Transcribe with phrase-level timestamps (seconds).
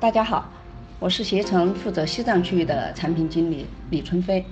[0.00, 0.48] 大家好，
[1.00, 4.46] 我是携程负责西藏区域的产品经理李春飞。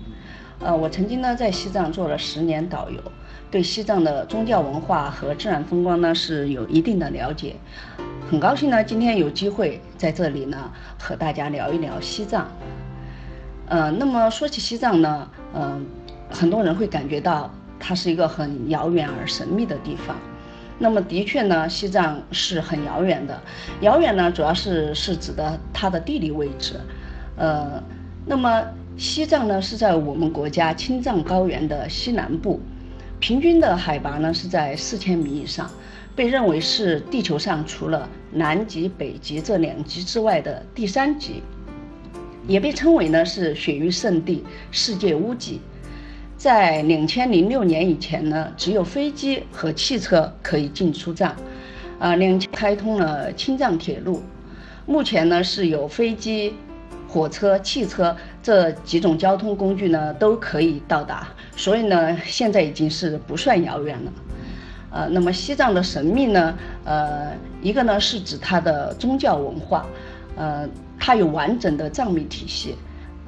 [0.58, 3.00] 呃，我曾经呢在西藏做了十年导游，
[3.49, 7.55] 对西藏的宗教文化和自然风光呢是有一定的了解。
[8.29, 12.49] 很高兴呢今天有机会在这里呢和大家聊一聊西藏。
[13.69, 15.87] 呃，那么说起西藏呢，嗯，
[16.29, 20.17] 很多人会感觉到它是一个很遥远而神秘的地方。
[20.79, 23.41] 那么的确呢，西藏是很遥远的。
[23.81, 26.75] 遥远呢，主要是是指的它的地理位置。
[27.37, 27.83] 呃，
[28.27, 28.62] 那么
[28.97, 32.61] 西藏呢是在我们国家青藏高原的西南部，
[33.20, 35.70] 平均的海拔呢是在四千米以上，
[36.15, 41.43] 被认为是地球上除了南极、北极这两极之外的第三极，
[42.47, 45.61] 也被称为呢是雪域圣地、世界屋脊。
[46.37, 51.35] 在两千零六年以前呢，只有飞机和汽车可以进出藏，
[51.99, 54.23] 啊，两开通了青藏铁路，
[54.85, 56.55] 目前呢是有飞机、
[57.09, 64.12] 火车、汽车这几种交通工具呢都可以到达，所以呢现在已经是不算遥远了，
[64.91, 69.87] 呃，那么西藏的神秘呢，呃，一个呢是指它的宗教文化，
[70.37, 72.77] 呃，它有完整的藏密体系。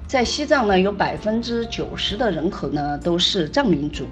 [0.08, 4.06] 在西藏呢，有百分之九十的人口呢都是藏民族，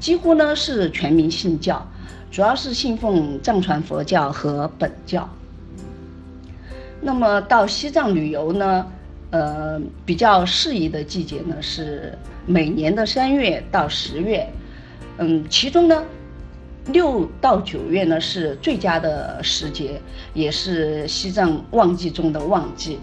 [0.00, 1.86] 几乎呢是全民信教，
[2.32, 5.28] 主要是信奉藏传佛教和本教。
[7.00, 8.84] 那么到西藏旅游呢，
[9.30, 12.12] 呃，比较适宜的季节呢是
[12.44, 14.44] 每年的三月到十月，
[15.18, 16.02] 嗯，其中呢
[16.86, 20.00] 六到九月呢是最佳的时节，
[20.34, 22.98] 也是西藏旺季中的旺季。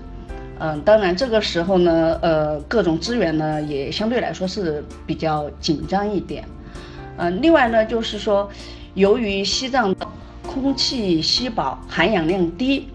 [0.65, 6.45] 嗯，当然这个时候呢，呃，各种资源呢也相对来说是比较紧张一点。
[7.17, 8.49] 嗯，另外呢，就是说，
[8.93, 9.93] 由于西藏
[10.47, 12.87] 空气稀薄，含氧量低，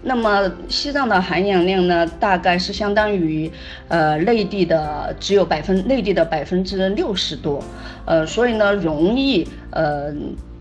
[0.00, 3.52] 那么西藏的含氧量呢，大概是相当于
[3.88, 7.62] 呃内地的只有百分内地的百分之六十多，
[8.06, 10.10] 呃，所以呢，容易呃。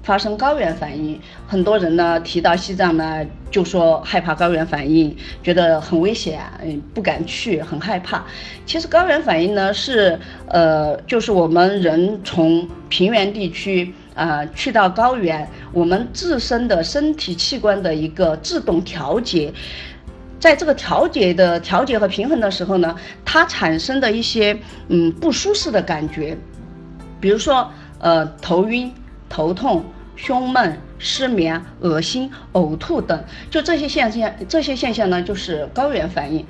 [0.03, 8.25] 发生高原反应，很多人呢提到西藏呢，就说害怕高原反应，觉得很危险，嗯，不敢去，很害怕。
[8.65, 10.17] 其实高原反应呢是，
[10.47, 19.53] 呃，就是我们人从平原地区啊去到高原，我们自身的身体器官的一个自动调节，
[20.39, 24.57] 在这个调节的调节和平衡的时候呢，它产生的一些
[24.87, 26.35] 嗯不舒适的感觉，
[27.19, 28.91] 比如说呃头晕。
[29.31, 29.81] 头痛、
[30.17, 36.45] 胸闷、失眠、恶心、呕吐等，就这些现象，这些现象呢，就是高原反应。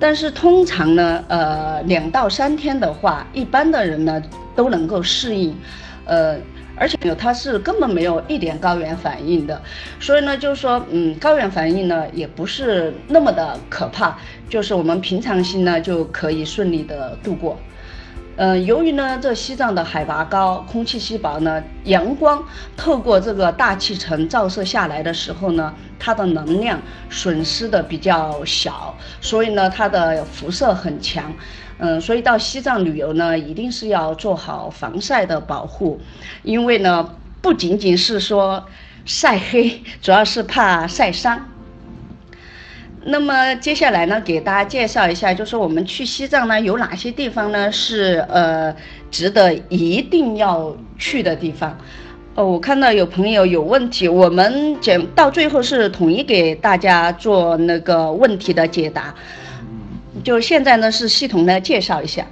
[0.00, 4.20] 但是通常呢，呃，两到三天的话，一般的人呢
[4.56, 5.54] 都能够适应，
[6.06, 6.36] 呃，
[6.74, 9.60] 而且呢，他是根本没有一点高原反应的。
[10.00, 14.16] 所以呢，就是说，嗯，高原反应呢也不是那么的可怕，
[14.48, 17.56] 就是我们平常心呢就可以顺利的度过。
[18.36, 22.42] 嗯，由于呢，这西藏的海拔高，空气稀薄呢，阳光
[22.76, 31.30] 透过这个大气层照射下来的时候呢，它的能量损失的比较小，所以呢，它的辐射很强。
[31.76, 36.00] 嗯，所以到西藏旅游呢，一定是要做好防晒的保护，
[36.42, 38.66] 因为呢，不仅仅是说
[39.04, 41.51] 晒黑，主要是怕晒伤。
[43.04, 48.72] 那么接下来呢，给大家介绍一下，就是我们去西藏呢有哪些地方呢是呃
[49.10, 51.76] 值得一定要去的地方。
[52.36, 59.12] 哦，我看到有朋友有问题，我们简到最后是统一给大家做那个问题的解答。
[60.22, 62.24] 就现在呢是系统的介绍一下。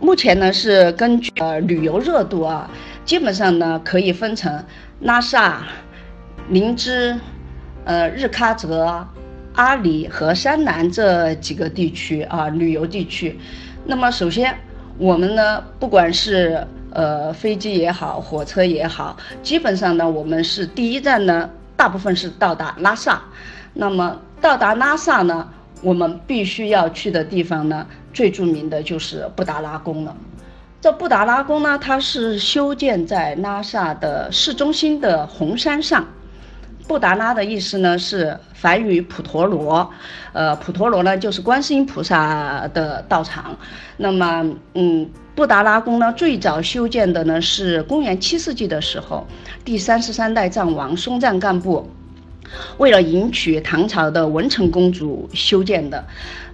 [0.00, 2.70] 目前呢是根据呃旅游热度啊，
[3.04, 4.64] 基本上呢可以分成
[5.00, 5.62] 拉萨、
[6.48, 7.14] 林芝。
[7.86, 9.06] 呃，日喀则、
[9.54, 13.38] 阿里和山南这几个地区啊，旅游地区。
[13.84, 14.52] 那么，首先
[14.98, 23.22] 我们呢，不管是呃飞机也好，火车也好，基本上呢，我们是第一站呢，大部分是到达拉萨。
[23.72, 25.48] 那么到达拉萨呢，
[25.80, 30.16] 我们必须要去的地方呢，最著名的就是布达拉宫了。
[30.80, 36.04] 这布达拉宫呢，它是修建在拉萨的市中心的红山上。
[36.86, 39.90] 布达拉的意思呢是梵语普陀罗，
[40.32, 43.56] 呃，普陀罗呢就是观世音菩萨的道场。
[43.96, 49.26] 那么，嗯，布达拉宫呢最早修建的呢是公元七世纪的时候，
[49.64, 51.90] 第三十三代藏王松赞干布
[52.78, 56.04] 为了迎娶唐朝的文成公主修建的。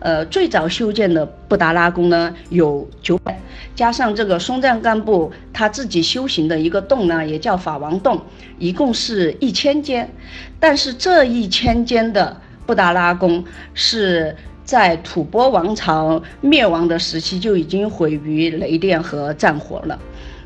[0.02, 3.40] 呃，最早修建的布达拉宫呢有九百，
[3.74, 8.20] 加上这个松赞干布他自己修行的一个洞呢，也叫法王洞，
[8.58, 10.12] 一共是一千间。
[10.58, 13.44] 但是这一千间的布达拉宫
[13.74, 14.34] 是
[14.64, 19.96] 在吐蕃王朝灭亡的时期就已经毁于雷电和战火了。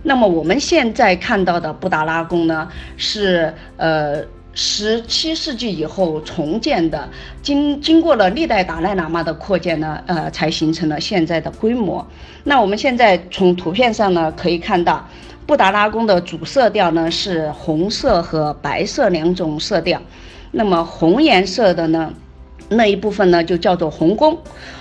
[0.03, 2.69] 那么我们现在看到的布达拉宫呢，
[2.99, 4.23] 是呃。
[4.59, 7.07] 十七世纪以后重建的，
[7.43, 12.05] 经经过了历代达赖喇嘛的扩建呢，呃，才形成了现在的规模。
[12.45, 15.07] 那我们现在从图片上呢可以看到，
[15.45, 20.01] 布达拉宫的主色调呢是红色和白色两种色调。
[20.53, 22.11] 那么红颜色的呢，
[22.71, 24.39] 那一部分呢就叫做红宫。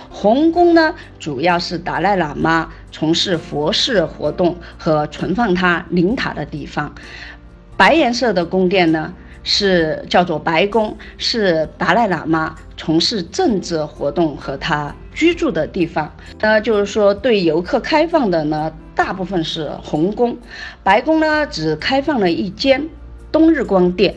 [0.10, 6.96] 红宫呢主要是达赖喇嘛从事佛事活动和存放他灵塔的地方。
[7.76, 9.14] 白颜色的宫殿呢。
[9.46, 16.14] 是叫做白宫，是达赖喇嘛从事政治活动和他居住的地方。
[16.42, 20.36] 那就是说，对游客开放的呢，大部分是红宫，
[20.84, 22.90] 白宫呢只开放了一间
[23.32, 24.16] 冬日光殿。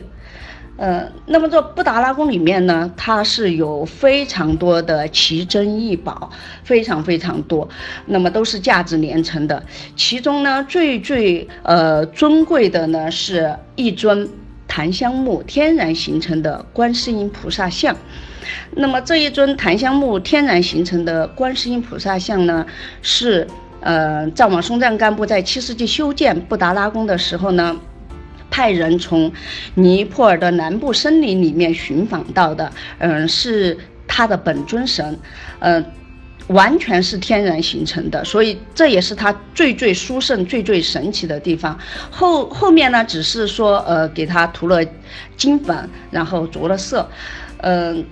[0.77, 6.31] 呃，那么这布达拉宫里面呢，它是有非常多的奇珍异宝，
[6.63, 7.67] 非常非常多，
[8.05, 9.61] 那么都是价值连城的。
[9.95, 14.27] 其中呢，最最呃尊贵的呢，是一尊。
[14.69, 17.93] 檀香木天然形成的观世音菩萨像，
[18.75, 22.65] 那么这一尊檀香木天然形成的观世音菩萨像呢，
[23.01, 23.45] 是
[23.81, 27.75] 呃藏王松赞干布在七世纪修建布达拉宫的时候呢，
[28.51, 29.29] 派人从
[29.73, 33.75] 尼泊尔的南部森林里面寻访到的，嗯，是
[34.07, 35.19] 他的本尊神，
[35.59, 35.83] 呃。
[36.49, 41.75] 完全是天然形成的，所以这也是它最最殊胜、最最神奇的地方。
[42.11, 44.85] 后后面呢，只是说呃给它涂了
[45.35, 47.09] 金粉，然后着了色，
[47.61, 48.05] 嗯，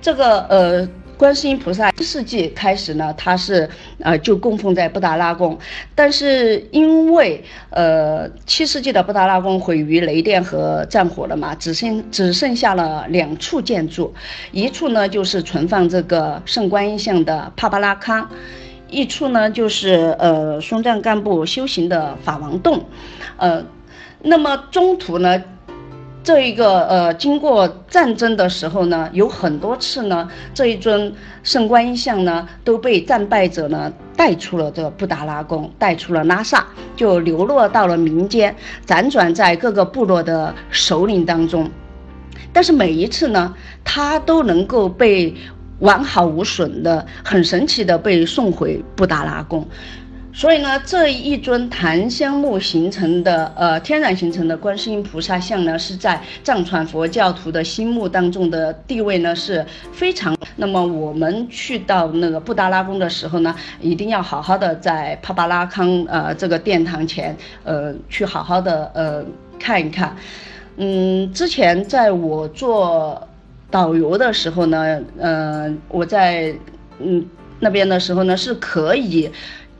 [0.00, 0.88] 这个呃。
[1.16, 3.68] 观世音菩萨七世纪开始呢，它是
[4.00, 5.58] 呃就供奉在布达拉宫，
[5.94, 14.12] 但是因为呃七世纪的布达拉宫毁于雷电和战火了嘛，只剩只剩下了两处建筑，
[14.50, 18.28] 一处呢就是存放这个圣观音像的帕巴拉康，
[18.90, 22.84] 一处呢就是呃松赞干布修行的法王洞，
[23.36, 23.64] 呃，
[24.22, 25.42] 那么中途呢。
[26.24, 31.12] 这一个呃，经过战争的时候呢，有很多次呢，这一尊
[31.42, 36.66] 圣观音像呢都被战败者呢带出了这布达拉宫，带出了拉萨，
[36.96, 38.56] 就流落到了民间，
[38.86, 41.70] 辗转在各个部落的首领当中。
[42.54, 43.54] 但是每一次呢，
[43.84, 45.34] 他都能够被
[45.80, 49.68] 完好无损的、很神奇的被送回布达拉宫。
[50.36, 60.36] 所以呢，这一尊檀香木形成的，呃，天然形成的观世音菩萨像呢，是在藏传佛教徒的心目当中的地位呢是非常。
[60.56, 69.24] 那么我们去到那个布达拉宫的时候呢，一定要好好的在帕巴拉康呃这个殿堂前，呃，去好好的呃
[69.60, 70.16] 看一看。
[70.78, 73.28] 嗯，之前在我做
[73.70, 76.52] 导游的时候呢，呃，我在
[76.98, 77.24] 嗯
[77.60, 79.30] 那边的时候呢，是可以。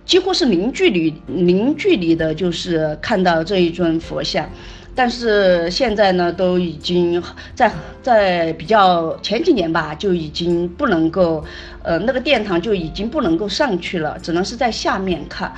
[0.05, 4.49] 几乎是零距离、零距离的，就是看到这一尊佛像，
[4.95, 7.23] 但是现在呢，都已经
[7.55, 7.73] 在
[8.03, 11.43] 在比较前几年吧，就已经不能够，
[11.83, 15.51] 呃，那个殿堂就已经不能够上去了，只能是在下面看，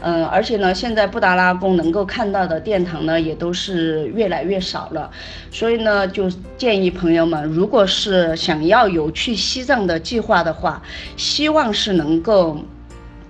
[0.00, 5.10] 嗯，而且呢，现在布达拉宫能够看到的殿堂呢，也都是越来越少了，
[5.50, 10.80] 所以呢，就建议朋友们，如果是想要有去西藏的计划的话，
[11.16, 12.56] 希望是能够。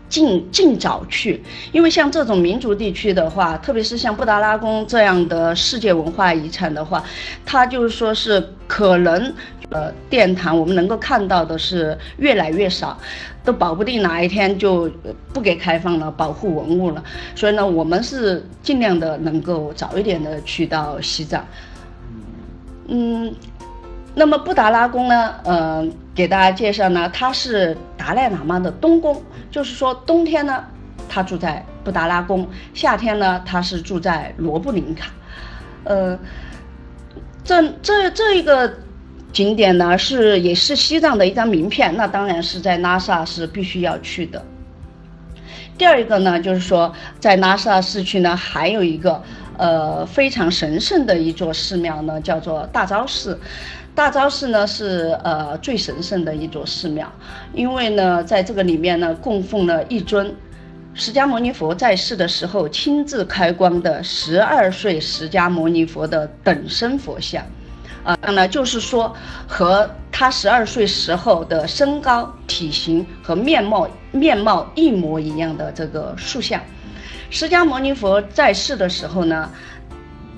[0.08, 7.02] 尽尽早去，因为像这种民族地区的话，特别是像布达拉宫这样的世界文化遗产的话，
[7.44, 9.32] 它就是说是可能，
[9.70, 12.98] 呃，殿堂我们能够看到的是越来越少，
[13.44, 14.90] 都保不定哪一天就
[15.32, 17.04] 不给开放了，保护文物了。
[17.34, 21.44] 所以呢，我们是尽量的能够早一点的去到西藏。
[22.90, 23.34] 嗯，
[24.18, 29.22] 那么布达拉宫呢，嗯，给大家介绍呢，它是达赖喇嘛的东宫。
[29.48, 30.64] 就是说，冬天呢，
[31.08, 32.44] 他住在布达拉宫；
[32.74, 35.12] 夏天呢，他是住在罗布林卡。
[35.84, 36.18] 呃，
[37.44, 38.74] 这这这一个
[39.32, 44.44] 景点呢，是也是西藏的一张名片，那当然是在拉萨是必须要去的。
[45.78, 49.22] 第二个呢，就是说，在拉萨市区呢，还有一个
[49.56, 53.38] 呃非常神圣的一座寺庙呢，叫做大昭寺。
[53.98, 57.12] 大昭寺呢是呃最神圣的一座寺庙，
[57.52, 60.32] 因为呢在这个里面呢供奉了一尊
[60.94, 67.44] 释迦牟尼佛在世的时候亲自开光的十二岁释迦牟尼佛的等身佛像，
[68.04, 69.12] 啊，那就是说
[69.48, 76.62] 和他十二岁时候的身高、体型和面貌面貌一模一样的这个塑像。
[77.30, 79.50] 释迦牟尼佛在世的时候呢，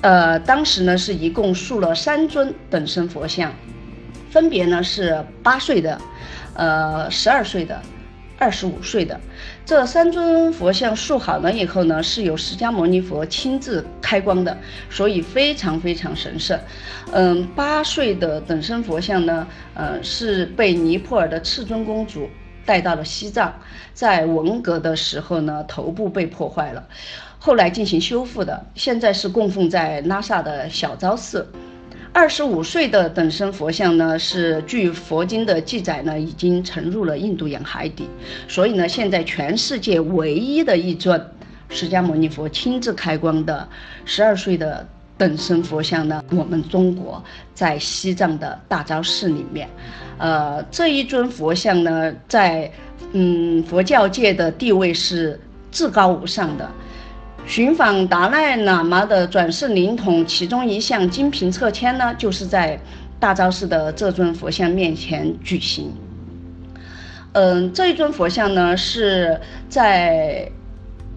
[0.01, 3.53] 呃，当时呢是一共塑了三尊等身佛像，
[4.31, 6.01] 分别呢是八岁的，
[6.55, 7.81] 呃，十二岁的。
[8.43, 9.21] 二十五岁的
[9.67, 14.57] 这三尊佛像塑好了以后呢，是由释迦牟尼佛亲自开光的，
[14.89, 16.59] 所以非常非常神圣。
[17.13, 22.31] 嗯，八岁的等身佛像呢，呃，是被尼泊尔的赤尊公主
[22.71, 23.53] 带到了西藏，
[23.93, 26.87] 在文革的时候呢，头部被破坏了，
[27.37, 31.45] 后来进行修复的，现在是供奉在拉萨的小昭寺。
[32.13, 38.09] 二十五岁的等身佛像呢，是据佛经的记载呢，已经沉入了印度洋海底。
[38.47, 41.21] 所以呢，现在全世界唯一的一尊
[41.71, 43.69] 释迦牟尼佛亲自开光的
[44.05, 44.87] 十二岁的
[45.21, 47.23] 等身佛像呢，我们中国
[47.53, 49.69] 在西藏的大昭寺里面。
[50.17, 52.73] 呃，这一尊佛像呢，在
[53.13, 55.39] 嗯佛教界的地位是
[55.71, 56.67] 至高无上的。
[57.45, 62.81] 寻访达赖喇嘛的转世灵童，其中一项金瓶撤签呢，就是在
[63.19, 65.93] 大昭寺的这尊佛像面前举行。
[67.33, 70.51] 嗯，这一尊佛像呢，是在。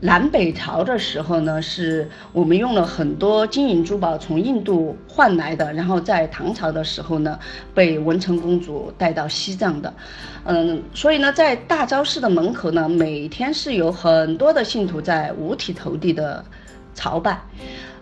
[0.04, 7.40] 南北朝的时候呢，是我们用了很多金银珠宝从印度换来的，然后在唐朝的时候呢，
[7.74, 9.94] 被文成公主带到西藏的，
[10.44, 16.44] 嗯，所以呢，在大昭寺的门口呢，每天是有很多的信徒在五体投地的
[16.94, 17.40] 朝拜，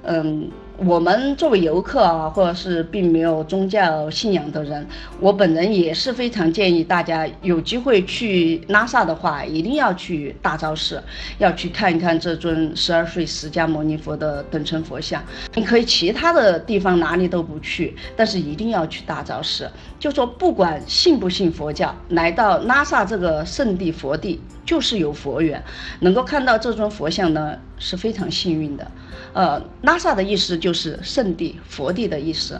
[0.02, 0.50] 嗯。
[0.84, 4.84] 我们作为游客啊，或者是并没有宗教信仰的人，
[5.20, 11.00] 我本人也是非常建议大家有机会去拉萨的话，一定要去大昭寺，
[11.38, 15.24] 要去看一看这尊十二岁释迦牟尼佛的等身佛像。
[15.54, 19.70] 你可以其他的地方哪里都不去，但是一定要去大昭寺。
[20.00, 25.64] 就说不管信不信佛教，来到拉萨这个圣地佛地，就是有佛缘，
[26.00, 28.92] 能够看到这尊佛像呢，是非常幸运的。
[29.34, 32.60] 呃，拉萨的意思就是圣地、佛地的意思。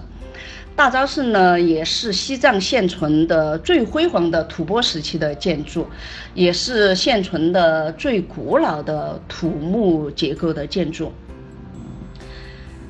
[0.74, 5.86] 大昭寺呢，也是西藏现存的最辉煌的吐蕃时期的建筑，
[6.34, 11.12] 也是现存的最古老的土木结构的建筑。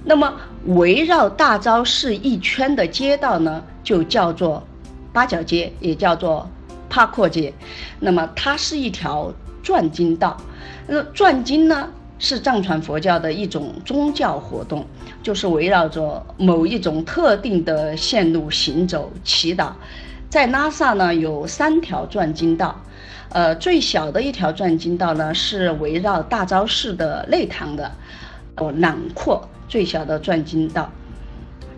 [0.03, 0.33] 那么，
[0.67, 4.65] 围绕大昭寺一圈的街道呢，就叫做
[5.11, 6.47] 八角街，也叫做
[6.91, 7.51] 帕阔街。
[7.99, 9.33] 那么，它是一条
[9.63, 10.37] 转经道。
[10.87, 11.89] 那转经呢？
[12.23, 14.85] 是藏传佛教的一种宗教活动，
[15.23, 19.71] 就是围绕着某一种特定的线路行走、祈祷。
[20.29, 22.79] 在拉萨呢，有三条转经道，
[23.29, 27.91] 呃，最小的一条转经道呢是围绕大昭寺的内堂的，
[28.57, 30.91] 哦，囊括最小的转经道。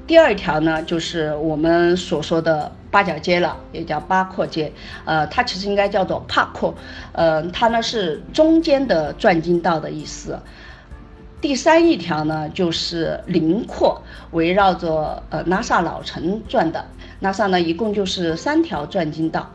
[0.05, 4.69] 第二条呢，就是我们所说的八角街了，也叫八廓街。
[5.05, 6.75] 呃，它其实应该叫做帕廓。
[7.13, 10.38] 呃，它呢是中间的转经道的意思。
[11.39, 16.86] 第三一条呢，就是林廓，围绕着呃拉萨老城转的。
[17.22, 19.50] 拉萨呢一共就是三条转经道，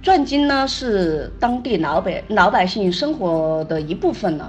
[0.00, 4.48] 转经呢是当地老百老百姓生活的一部分呢。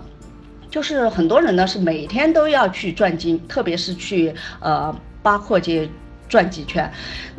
[0.70, 4.96] 就是很多人呢是每天都要去转经，特别是去呃。
[5.22, 5.90] 八廓街
[6.28, 6.92] 转几圈，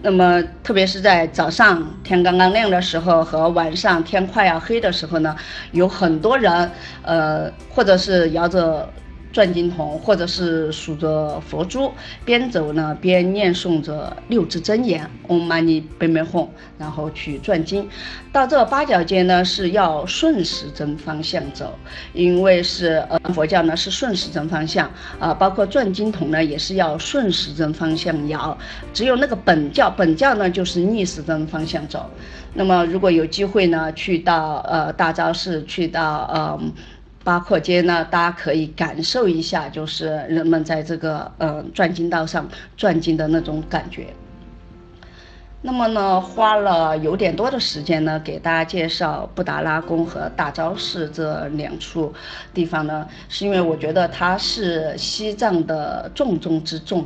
[0.03, 5.37] 那么特别是在早上天刚刚亮的时候和晚上天快要黑的时候呢，
[5.73, 6.71] 有很多人，
[7.03, 8.89] 呃，或者是摇着。
[9.33, 11.93] 转经筒，或者是数着佛珠，
[12.25, 17.89] 边走呢边念诵着六字真言嗡嘛呢呗咪吽，然后去转经。
[18.33, 21.73] 到这八角街呢是要顺时针方向走，
[22.13, 28.57] 因为是呃佛教呢是顺时针方向啊，包括转经筒呢也是要顺时针方向摇。
[28.93, 32.09] 只有那个本教本教呢就是逆时针方向走。
[32.55, 36.61] 那么如果有机会呢去到呃大昭寺，去到呃。
[37.23, 42.49] 八廓街呢，大家可以感受一下，就是人们在这个呃转经道上
[42.79, 44.07] 转经的那种感觉。
[45.61, 52.11] 那么呢，花了有点多的时间呢，给大家介绍布达拉宫和大昭寺这两处
[52.55, 57.05] 地方呢，是因为我觉得它是西藏的重中之重。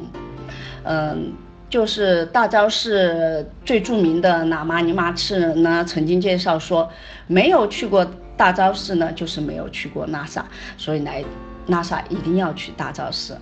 [0.84, 1.32] 嗯，
[1.68, 6.88] 就是大昭寺最著名的喇嘛尼玛次呢，曾经介绍说，
[7.26, 8.08] 没有去过。
[8.36, 10.44] 大昭寺呢，就是没有去过拉萨，
[10.76, 11.24] 所以来
[11.66, 13.36] 拉萨一定要去大昭寺。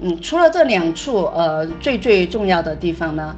[0.00, 3.36] 嗯，除了这两处，呃，最最重要的地方呢，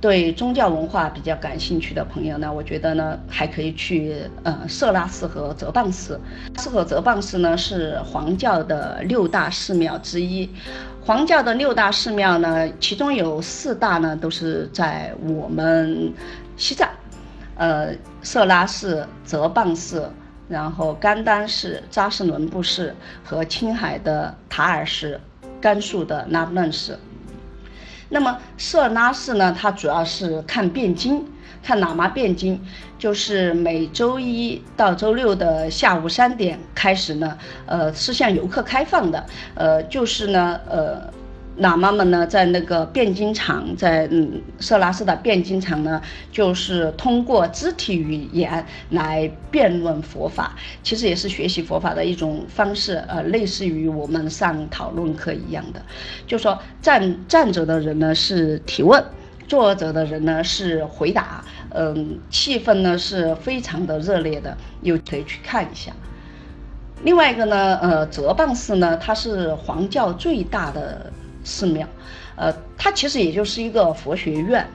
[0.00, 6.20] 对宗教文化比较感兴趣的朋友呢，我觉得呢还可以去呃色拉寺和泽蚌寺。
[6.58, 10.48] 寺和泽蚌寺呢是黄教的六大寺庙之一。
[11.06, 16.12] 黄教的六大寺庙呢，其中有四大呢都是在我们
[16.56, 16.88] 西藏，
[17.56, 20.10] 呃色拉寺、泽蚌寺，
[20.48, 25.20] 然后甘丹寺、扎什伦布寺和青海的塔尔寺、
[25.60, 26.98] 甘肃的拉卜楞寺。
[28.08, 31.26] 那么色拉寺呢，它主要是看辩经，
[31.62, 32.60] 看喇嘛辩经，
[32.98, 41.12] 就是每周一到周六的下午三点开始呢，呃，是向游客开放的，呃，就是呢，呃。
[41.60, 55.80] 喇嘛们呢，在那个辩经场，在嗯色拉寺的辩经场呢，就是通过肢体语言来辩论佛法，其实也是学习佛法的一种方式，呃，类似于我们上讨论课一样的。
[56.26, 59.00] 就说站站着的人呢是提问，
[59.46, 65.92] 坐着的人呢是回答，嗯，气氛呢是非常的热烈的，又可以去看一下。
[67.04, 71.12] 另外一个呢，呃，哲蚌寺呢，它是黄教最大的。
[71.44, 71.86] 寺庙，
[72.34, 74.66] 呃，它其实也就是一个佛学院。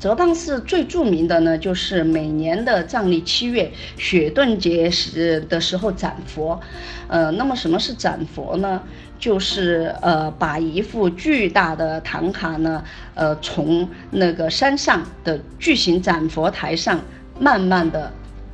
[0.00, 6.58] 哲蚌寺最著名的呢，就是每年的藏历七月雪顿节时的时候展佛。
[7.06, 8.82] 呃，那么什么是展佛呢？
[9.20, 12.82] 就是呃，把一副巨大的唐卡呢，
[13.14, 17.00] 呃，从那个山上的巨型展佛台上
[17.38, 18.12] 慢慢的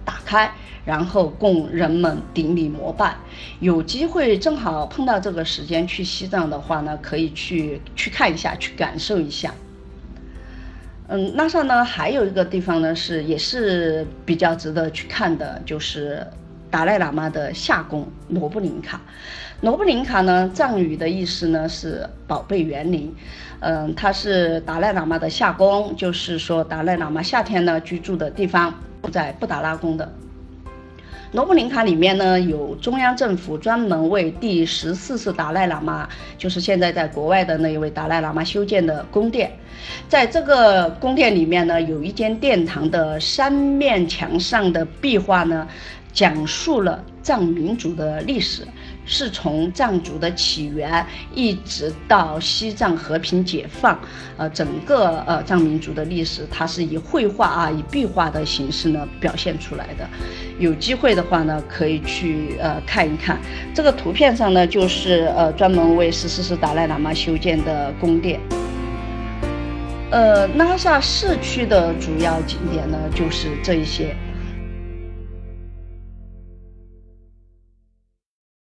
[0.08, 0.50] 打开。
[0.84, 3.14] 然后供人们顶礼膜拜，
[3.60, 9.52] 有机会正好碰到这个时间去西藏的话呢，可以去去看一下，去感受一下。
[11.08, 16.26] 嗯，拉萨呢还有一个地方呢是也是比较值得去看的，就是
[16.70, 19.00] 达赖喇嘛的夏宫罗布林卡。
[19.60, 23.12] 罗布林卡呢藏语的意思呢是宝贝园林，
[23.60, 28.72] 嗯，它是达赖喇嘛的夏宫，就是说达赖喇嘛夏天呢居住的地方，
[29.12, 30.10] 在布达拉宫的。
[31.32, 36.08] 罗布林卡里面呢，有中央政府专门为第十四世达赖喇嘛，
[36.38, 39.52] 就是现在在国外的那一位达赖喇嘛修建的宫殿。
[40.08, 45.68] 在这个宫殿里面呢，有一间殿堂的三面墙上的壁画呢，
[46.18, 48.66] 讲述了藏民族的历史。
[49.10, 53.98] 是从藏族的起源一直到西藏和平解放，
[54.36, 60.06] 呃，整个呃藏民族的历史，它是以绘画啊，以壁画的形式呢表现出来的。
[60.58, 63.38] 有机会的话呢，可以去呃看一看。
[63.72, 68.38] 这个图片上呢，就是呃专门为十四世达赖喇嘛修建的宫殿。
[70.10, 74.14] 呃，拉萨市区的主要景点呢，就是这一些。